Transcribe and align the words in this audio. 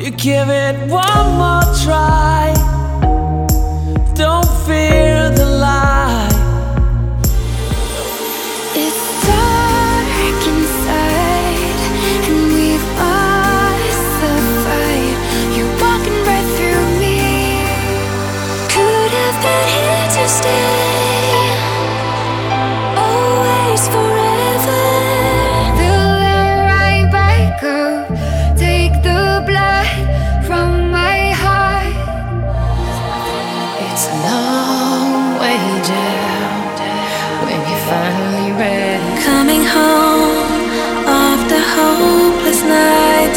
You 0.00 0.10
give 0.12 0.48
it 0.48 0.76
one 0.88 1.26
more 1.36 1.60
try. 1.84 2.59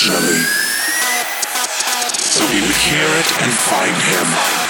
So 0.00 0.16
we 2.46 2.62
would 2.62 2.70
hear 2.70 3.04
it 3.04 3.42
and 3.42 3.52
find 3.52 3.94
him. 3.94 4.69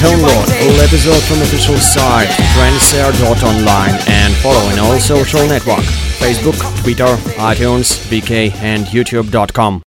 Download 0.00 0.46
all 0.62 0.80
episodes 0.80 1.26
from 1.28 1.42
official 1.42 1.76
site 1.76 2.28
tranceair.online 2.56 3.94
and 4.08 4.34
follow 4.36 4.70
in 4.72 4.78
all 4.78 4.98
social 4.98 5.46
network 5.46 5.84
Facebook, 6.18 6.56
Twitter, 6.82 7.16
iTunes, 7.36 7.98
VK 8.08 8.52
and 8.62 8.86
YouTube.com. 8.86 9.76